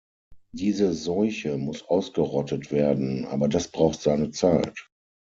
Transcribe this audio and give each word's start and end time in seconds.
Diese 0.51 0.93
Seuche 0.93 1.59
muss 1.59 1.83
ausgerottet 1.87 2.71
werden, 2.71 3.25
aber 3.27 3.47
das 3.47 3.67
braucht 3.69 4.01
seine 4.01 4.31
Zeit. 4.31 4.89